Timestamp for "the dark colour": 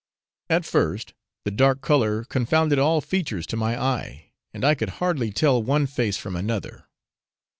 1.45-2.23